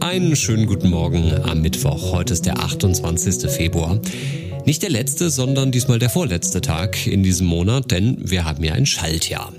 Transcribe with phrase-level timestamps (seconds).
[0.00, 2.10] Einen schönen guten Morgen am Mittwoch.
[2.10, 3.48] Heute ist der 28.
[3.48, 4.00] Februar.
[4.64, 8.72] Nicht der letzte, sondern diesmal der vorletzte Tag in diesem Monat, denn wir haben ja
[8.72, 9.52] ein Schaltjahr.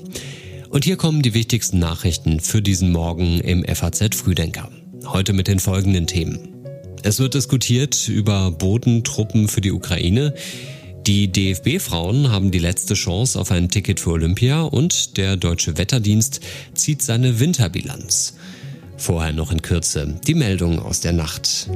[0.70, 4.70] Und hier kommen die wichtigsten Nachrichten für diesen Morgen im FAZ Frühdenker.
[5.06, 6.50] Heute mit den folgenden Themen.
[7.04, 10.34] Es wird diskutiert über Bodentruppen für die Ukraine.
[11.08, 16.40] Die DFB-Frauen haben die letzte Chance auf ein Ticket für Olympia und der Deutsche Wetterdienst
[16.74, 18.34] zieht seine Winterbilanz.
[18.98, 21.70] Vorher noch in Kürze die Meldung aus der Nacht.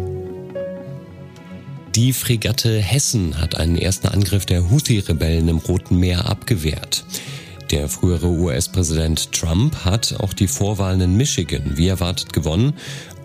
[1.93, 7.05] Die Fregatte Hessen hat einen ersten Angriff der Houthi-Rebellen im Roten Meer abgewehrt.
[7.69, 12.73] Der frühere US-Präsident Trump hat auch die Vorwahlen in Michigan wie erwartet gewonnen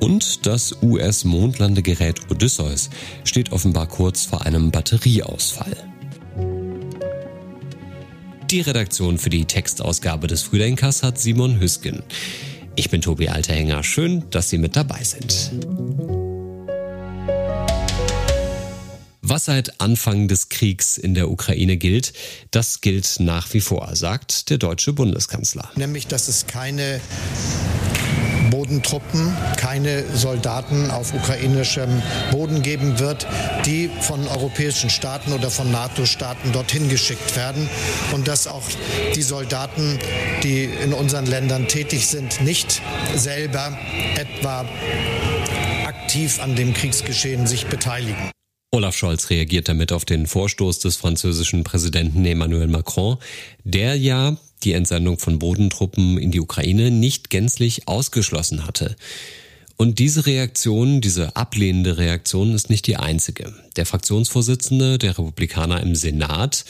[0.01, 2.91] und das US-Mondlandegerät Odysseus
[3.25, 5.94] steht offenbar kurz vor einem Batterieausfall.
[8.55, 12.05] Die Redaktion für die Textausgabe des Frühdenkers hat Simon Hüsken.
[12.77, 13.83] Ich bin Tobi Alterhänger.
[13.83, 15.51] Schön, dass Sie mit dabei sind.
[19.23, 22.13] Was seit Anfang des Kriegs in der Ukraine gilt,
[22.53, 25.73] das gilt nach wie vor, sagt der deutsche Bundeskanzler.
[25.75, 27.01] Nämlich, dass es keine
[28.75, 33.25] Bodentruppen, keine Soldaten auf ukrainischem Boden geben wird,
[33.67, 37.69] die von europäischen Staaten oder von NATO-Staaten dorthin geschickt werden
[38.13, 38.65] und dass auch
[39.15, 39.99] die Soldaten,
[40.43, 42.83] die in unseren Ländern tätig sind, nicht
[43.15, 43.79] selber
[44.17, 44.65] etwa
[45.87, 48.31] aktiv an dem Kriegsgeschehen sich beteiligen.
[48.73, 53.19] Olaf Scholz reagiert damit auf den Vorstoß des französischen Präsidenten Emmanuel Macron,
[53.63, 58.97] der ja die Entsendung von Bodentruppen in die Ukraine nicht gänzlich ausgeschlossen hatte.
[59.77, 63.53] Und diese Reaktion, diese ablehnende Reaktion ist nicht die einzige.
[63.77, 66.65] Der Fraktionsvorsitzende der Republikaner im Senat,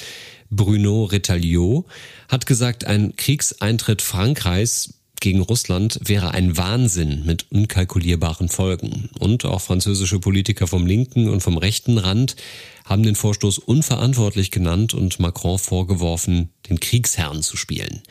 [0.51, 1.85] Bruno Retailleau,
[2.29, 9.09] hat gesagt, ein Kriegseintritt Frankreichs gegen Russland wäre ein Wahnsinn mit unkalkulierbaren Folgen.
[9.19, 12.37] Und auch französische Politiker vom linken und vom rechten Rand
[12.85, 18.03] haben den Vorstoß unverantwortlich genannt und Macron vorgeworfen, den Kriegsherrn zu spielen.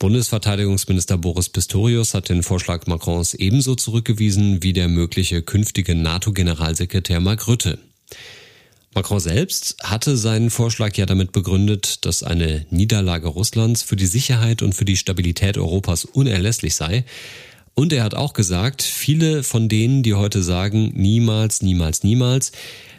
[0.00, 7.46] Bundesverteidigungsminister Boris Pistorius hat den Vorschlag Macrons ebenso zurückgewiesen wie der mögliche künftige NATO-Generalsekretär Mark
[7.46, 7.78] Rütte.
[8.94, 14.60] Macron selbst hatte seinen Vorschlag ja damit begründet, dass eine Niederlage Russlands für die Sicherheit
[14.60, 17.04] und für die Stabilität Europas unerlässlich sei.
[17.74, 22.52] Und er hat auch gesagt, viele von denen, die heute sagen, niemals, niemals, niemals,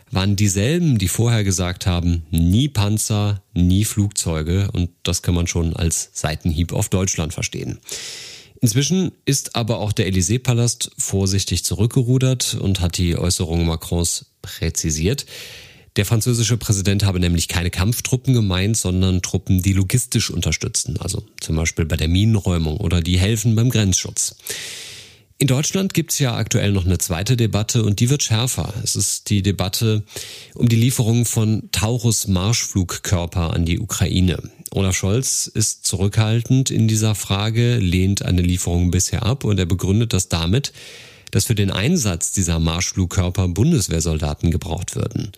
[0.09, 4.69] waren dieselben, die vorher gesagt haben, nie Panzer, nie Flugzeuge.
[4.73, 7.79] Und das kann man schon als Seitenhieb auf Deutschland verstehen.
[8.61, 15.25] Inzwischen ist aber auch der Élysée-Palast vorsichtig zurückgerudert und hat die Äußerungen Macrons präzisiert.
[15.95, 21.55] Der französische Präsident habe nämlich keine Kampftruppen gemeint, sondern Truppen, die logistisch unterstützen, also zum
[21.55, 24.35] Beispiel bei der Minenräumung oder die helfen beim Grenzschutz.
[25.37, 28.73] In Deutschland gibt es ja aktuell noch eine zweite Debatte und die wird schärfer.
[28.83, 30.03] Es ist die Debatte
[30.55, 34.41] um die Lieferung von Taurus Marschflugkörper an die Ukraine.
[34.71, 40.13] Olaf Scholz ist zurückhaltend in dieser Frage, lehnt eine Lieferung bisher ab und er begründet
[40.13, 40.71] das damit,
[41.31, 45.33] dass für den Einsatz dieser Marschflugkörper Bundeswehrsoldaten gebraucht würden.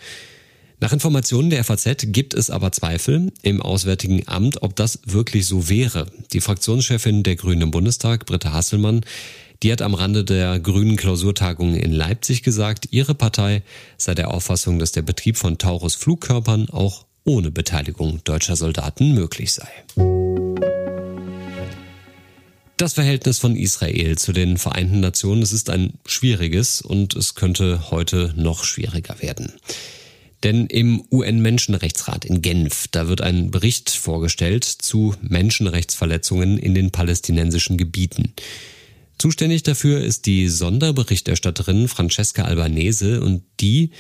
[0.82, 5.70] Nach Informationen der FAZ gibt es aber Zweifel im Auswärtigen Amt, ob das wirklich so
[5.70, 6.08] wäre.
[6.34, 9.02] Die Fraktionschefin der Grünen im Bundestag, Britta Hasselmann,
[9.64, 13.64] die hat am Rande der Grünen Klausurtagung in Leipzig gesagt, ihre Partei
[13.98, 19.54] sei der Auffassung, dass der Betrieb von Taurus Flugkörpern auch ohne Beteiligung deutscher Soldaten möglich
[19.54, 19.70] sei.
[22.76, 28.34] Das Verhältnis von Israel zu den Vereinten Nationen, ist ein schwieriges und es könnte heute
[28.36, 29.54] noch schwieriger werden.
[30.44, 37.78] Denn im UN-Menschenrechtsrat in Genf, da wird ein Bericht vorgestellt zu Menschenrechtsverletzungen in den palästinensischen
[37.78, 38.34] Gebieten.
[39.18, 43.92] Zuständig dafür ist die Sonderberichterstatterin Francesca Albanese und die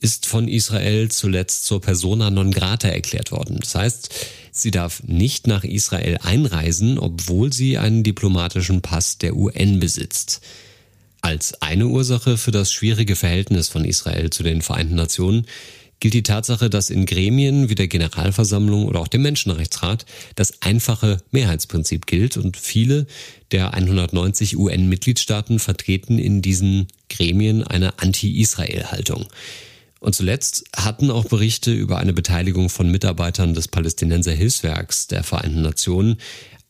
[0.00, 3.58] ist von Israel zuletzt zur persona non grata erklärt worden.
[3.60, 4.14] Das heißt,
[4.50, 10.40] sie darf nicht nach Israel einreisen, obwohl sie einen diplomatischen Pass der UN besitzt.
[11.20, 15.46] Als eine Ursache für das schwierige Verhältnis von Israel zu den Vereinten Nationen
[16.00, 21.18] gilt die Tatsache, dass in Gremien wie der Generalversammlung oder auch dem Menschenrechtsrat das einfache
[21.30, 23.06] Mehrheitsprinzip gilt und viele
[23.52, 29.26] der 190 UN-Mitgliedstaaten vertreten in diesen Gremien eine Anti-Israel-Haltung.
[30.00, 35.60] Und zuletzt hatten auch Berichte über eine Beteiligung von Mitarbeitern des Palästinenser Hilfswerks der Vereinten
[35.60, 36.16] Nationen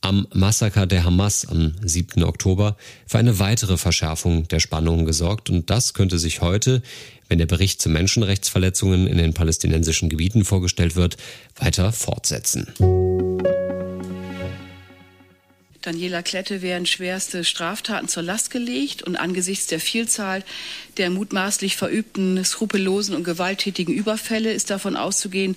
[0.01, 2.25] am Massaker der Hamas am 7.
[2.25, 2.77] Oktober
[3.07, 5.51] für eine weitere Verschärfung der Spannungen gesorgt.
[5.51, 6.83] Und das könnte sich heute,
[7.29, 11.17] wenn der Bericht zu Menschenrechtsverletzungen in den palästinensischen Gebieten vorgestellt wird,
[11.57, 13.10] weiter fortsetzen.
[15.83, 20.45] Daniela Klette werden schwerste Straftaten zur Last gelegt und angesichts der Vielzahl
[20.99, 25.57] der mutmaßlich verübten, skrupellosen und gewalttätigen Überfälle ist davon auszugehen,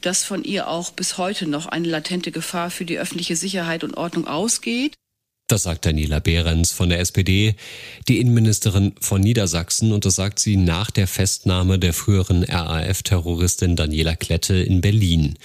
[0.00, 3.96] dass von ihr auch bis heute noch eine latente Gefahr für die öffentliche Sicherheit und
[3.96, 4.94] Ordnung ausgeht.
[5.46, 7.54] Das sagt Daniela Behrens von der SPD,
[8.08, 14.14] die Innenministerin von Niedersachsen, und das sagt sie nach der Festnahme der früheren RAF-Terroristin Daniela
[14.14, 15.36] Klette in Berlin.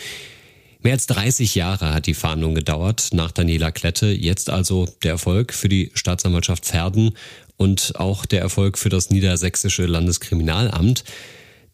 [0.86, 4.06] Mehr als 30 Jahre hat die Fahndung gedauert nach Daniela Klette.
[4.12, 7.16] Jetzt also der Erfolg für die Staatsanwaltschaft Verden
[7.58, 11.04] und auch der Erfolg für das niedersächsische Landeskriminalamt.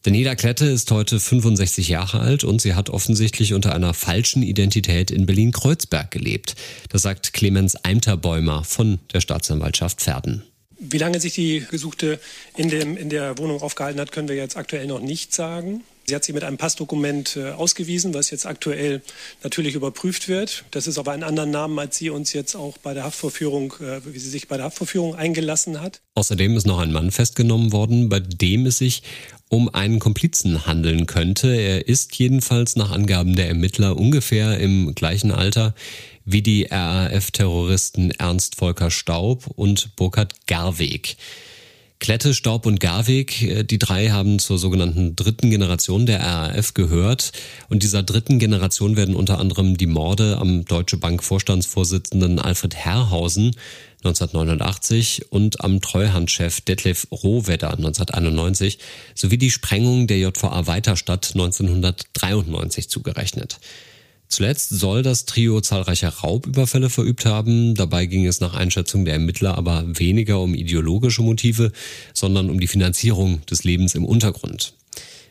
[0.03, 5.11] Daniela Klette ist heute 65 Jahre alt und sie hat offensichtlich unter einer falschen Identität
[5.11, 6.55] in Berlin-Kreuzberg gelebt.
[6.87, 10.43] Das sagt Clemens Eimterbäumer von der Staatsanwaltschaft Verden.
[10.79, 12.17] Wie lange sich die Gesuchte
[12.55, 15.83] in, dem, in der Wohnung aufgehalten hat, können wir jetzt aktuell noch nicht sagen.
[16.05, 19.01] Sie hat sich mit einem Passdokument äh, ausgewiesen, was jetzt aktuell
[19.43, 20.65] natürlich überprüft wird.
[20.71, 24.01] Das ist aber ein anderer Name, als sie uns jetzt auch bei der Haftvorführung, äh,
[24.05, 26.01] wie sie sich bei der Haftvorführung eingelassen hat.
[26.15, 29.03] Außerdem ist noch ein Mann festgenommen worden, bei dem es sich
[29.47, 31.53] um einen Komplizen handeln könnte.
[31.53, 35.75] Er ist jedenfalls nach Angaben der Ermittler ungefähr im gleichen Alter
[36.25, 41.17] wie die RAF-Terroristen Ernst Volker Staub und Burkhard Garweg.
[42.01, 47.31] Klette, Staub und Garweg, äh, die drei haben zur sogenannten dritten Generation der RAF gehört.
[47.69, 53.55] Und dieser dritten Generation werden unter anderem die Morde am Deutsche Bank Vorstandsvorsitzenden Alfred Herrhausen
[54.03, 58.79] 1989 und am Treuhandchef Detlef Rohwedder 1991
[59.13, 63.59] sowie die Sprengung der JVA Weiterstadt 1993 zugerechnet.
[64.31, 67.75] Zuletzt soll das Trio zahlreiche Raubüberfälle verübt haben.
[67.75, 71.73] Dabei ging es nach Einschätzung der Ermittler aber weniger um ideologische Motive,
[72.13, 74.73] sondern um die Finanzierung des Lebens im Untergrund.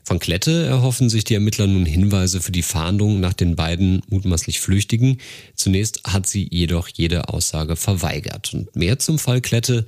[0.05, 4.61] Von Klette erhoffen sich die Ermittler nun Hinweise für die Fahndung nach den beiden mutmaßlich
[4.61, 5.19] Flüchtigen.
[5.55, 8.53] Zunächst hat sie jedoch jede Aussage verweigert.
[8.53, 9.87] Und mehr zum Fall Klette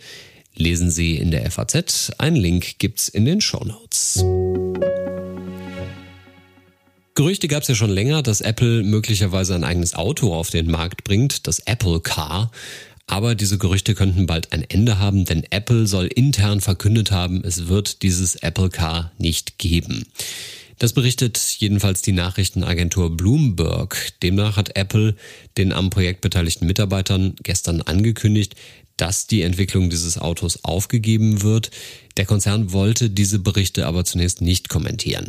[0.54, 2.12] lesen Sie in der FAZ.
[2.16, 4.24] Ein Link gibt's in den Show Notes.
[7.14, 11.04] Gerüchte gab es ja schon länger, dass Apple möglicherweise ein eigenes Auto auf den Markt
[11.04, 12.50] bringt, das Apple Car.
[13.06, 17.68] Aber diese Gerüchte könnten bald ein Ende haben, denn Apple soll intern verkündet haben, es
[17.68, 20.06] wird dieses Apple Car nicht geben.
[20.78, 24.14] Das berichtet jedenfalls die Nachrichtenagentur Bloomberg.
[24.22, 25.14] Demnach hat Apple
[25.58, 28.54] den am Projekt beteiligten Mitarbeitern gestern angekündigt,
[28.96, 31.70] dass die Entwicklung dieses Autos aufgegeben wird.
[32.16, 35.28] Der Konzern wollte diese Berichte aber zunächst nicht kommentieren.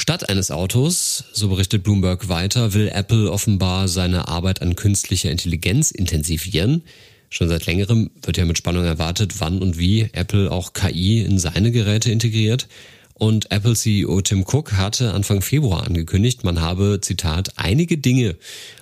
[0.00, 5.90] Statt eines Autos, so berichtet Bloomberg weiter, will Apple offenbar seine Arbeit an künstlicher Intelligenz
[5.90, 6.84] intensivieren.
[7.28, 11.38] Schon seit längerem wird ja mit Spannung erwartet, wann und wie Apple auch KI in
[11.38, 12.66] seine Geräte integriert.
[13.12, 18.36] Und Apple CEO Tim Cook hatte Anfang Februar angekündigt, man habe, Zitat, einige Dinge,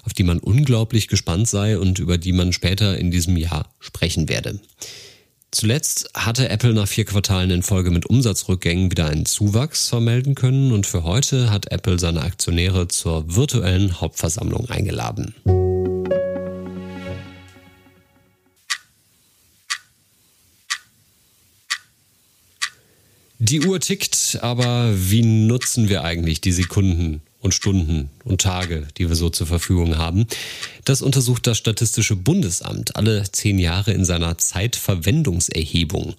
[0.04, 4.28] auf die man unglaublich gespannt sei und über die man später in diesem Jahr sprechen
[4.28, 4.60] werde.
[5.50, 10.72] Zuletzt hatte Apple nach vier Quartalen in Folge mit Umsatzrückgängen wieder einen Zuwachs vermelden können
[10.72, 15.34] und für heute hat Apple seine Aktionäre zur virtuellen Hauptversammlung eingeladen.
[23.38, 29.08] Die Uhr tickt, aber wie nutzen wir eigentlich die Sekunden und Stunden und Tage, die
[29.08, 30.26] wir so zur Verfügung haben.
[30.84, 36.14] Das untersucht das Statistische Bundesamt alle zehn Jahre in seiner Zeitverwendungserhebung.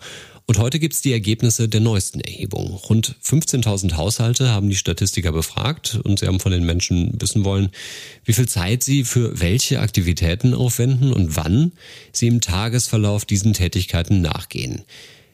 [0.49, 2.71] Und heute gibt's die Ergebnisse der neuesten Erhebung.
[2.71, 7.69] Rund 15.000 Haushalte haben die Statistiker befragt und sie haben von den Menschen wissen wollen,
[8.25, 11.73] wie viel Zeit sie für welche Aktivitäten aufwenden und wann
[12.11, 14.81] sie im Tagesverlauf diesen Tätigkeiten nachgehen.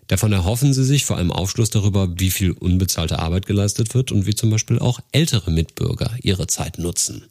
[0.08, 4.28] Davon erhoffen sie sich vor allem Aufschluss darüber, wie viel unbezahlte Arbeit geleistet wird und
[4.28, 7.26] wie zum Beispiel auch ältere Mitbürger ihre Zeit nutzen.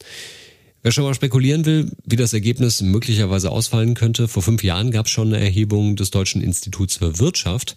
[0.85, 5.07] Wer schon mal spekulieren will, wie das Ergebnis möglicherweise ausfallen könnte, vor fünf Jahren gab
[5.07, 7.75] es schon eine Erhebung des Deutschen Instituts für Wirtschaft.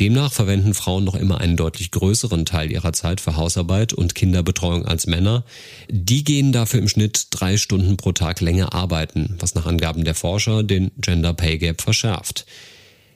[0.00, 4.86] Demnach verwenden Frauen noch immer einen deutlich größeren Teil ihrer Zeit für Hausarbeit und Kinderbetreuung
[4.86, 5.44] als Männer.
[5.90, 10.14] Die gehen dafür im Schnitt drei Stunden pro Tag länger arbeiten, was nach Angaben der
[10.14, 12.46] Forscher den Gender Pay Gap verschärft.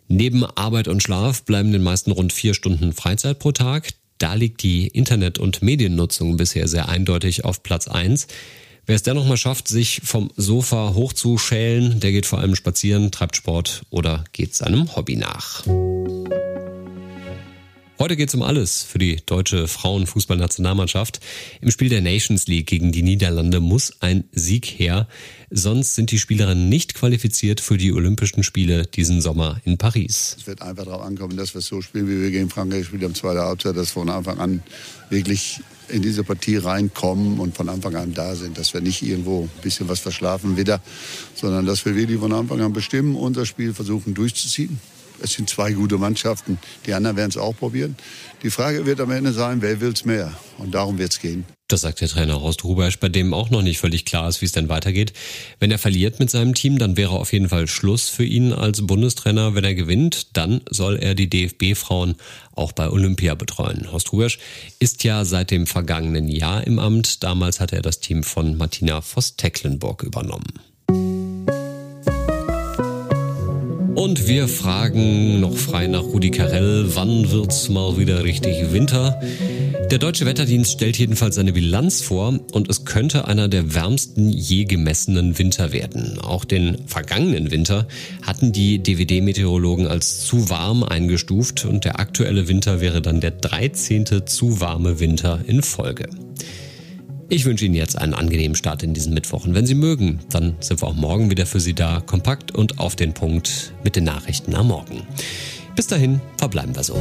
[0.09, 3.91] Neben Arbeit und Schlaf bleiben den meisten rund vier Stunden Freizeit pro Tag.
[4.19, 8.29] Da liegt die Internet- und Mediennutzung bisher sehr eindeutig auf Platz eins.
[8.87, 13.37] Wer es dennoch mal schafft, sich vom Sofa hochzuschälen, der geht vor allem spazieren, treibt
[13.37, 15.65] Sport oder geht seinem Hobby nach.
[17.99, 21.19] Heute geht es um alles für die deutsche Frauenfußballnationalmannschaft.
[21.63, 25.09] Im Spiel der Nations League gegen die Niederlande muss ein Sieg her.
[25.51, 30.37] Sonst sind die Spielerinnen nicht qualifiziert für die Olympischen Spiele diesen Sommer in Paris.
[30.39, 33.15] Es wird einfach darauf ankommen, dass wir so spielen, wie wir gegen Frankreich gespielt haben,
[33.15, 34.63] zweite Halbzeit, dass von Anfang an
[35.09, 39.45] wirklich in diese Partie reinkommen und von Anfang an da sind, dass wir nicht irgendwo
[39.45, 40.83] ein bisschen was verschlafen wieder,
[41.35, 44.79] sondern dass wir wirklich von Anfang an bestimmen, unser Spiel versuchen durchzuziehen.
[45.23, 47.97] Es sind zwei gute Mannschaften, die anderen werden es auch probieren.
[48.43, 50.33] Die Frage wird am Ende sein, wer will es mehr?
[50.59, 51.45] Und darum wird es gehen.
[51.69, 54.45] Das sagt der Trainer Horst Rubesch, bei dem auch noch nicht völlig klar ist, wie
[54.45, 55.13] es denn weitergeht.
[55.59, 58.87] Wenn er verliert mit seinem Team, dann wäre auf jeden Fall Schluss für ihn als
[58.87, 59.57] Bundestrainer.
[59.57, 62.15] Wenn er gewinnt, dann soll er die DFB-Frauen
[62.53, 63.91] auch bei Olympia betreuen.
[63.91, 64.39] Horst Rubesch
[64.79, 67.25] ist ja seit dem vergangenen Jahr im Amt.
[67.25, 70.61] Damals hat er das Team von Martina Voss-Tecklenburg übernommen.
[73.97, 79.19] Und wir fragen noch frei nach Rudi Carell, wann wird's mal wieder richtig Winter?
[79.91, 84.65] Der deutsche Wetterdienst stellt jedenfalls seine Bilanz vor und es könnte einer der wärmsten je
[84.65, 86.19] gemessenen Winter werden.
[86.21, 87.89] Auch den vergangenen Winter
[88.21, 94.27] hatten die DWD-Meteorologen als zu warm eingestuft und der aktuelle Winter wäre dann der 13.
[94.27, 96.11] zu warme Winter in Folge.
[97.29, 99.47] Ich wünsche Ihnen jetzt einen angenehmen Start in diesen Mittwoch.
[99.47, 102.79] Und wenn Sie mögen, dann sind wir auch morgen wieder für Sie da, kompakt und
[102.79, 105.03] auf den Punkt mit den Nachrichten am Morgen.
[105.75, 106.95] Bis dahin verbleiben wir so.